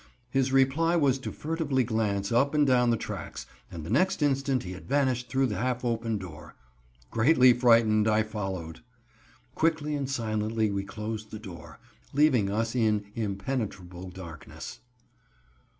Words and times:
His 0.31 0.51
reply 0.51 0.95
was 0.95 1.19
to 1.19 1.31
furtively 1.31 1.83
glance 1.83 2.31
up 2.31 2.55
and 2.55 2.65
down 2.65 2.89
the 2.89 2.97
tracks, 2.97 3.45
and 3.69 3.83
the 3.83 3.89
next 3.91 4.23
instant 4.23 4.63
he 4.63 4.71
had 4.71 4.87
vanished 4.87 5.29
through 5.29 5.45
the 5.45 5.57
half 5.59 5.85
open 5.85 6.17
door. 6.17 6.55
Greatly 7.11 7.53
frightened, 7.53 8.07
I 8.07 8.23
followed. 8.23 8.79
Quickly 9.53 9.93
and 9.93 10.09
silently 10.09 10.71
we 10.71 10.83
closed 10.83 11.29
the 11.29 11.37
door, 11.37 11.79
leaving 12.13 12.49
us 12.49 12.73
in 12.73 13.03
impenetrable 13.13 14.09
darkness. 14.09 14.79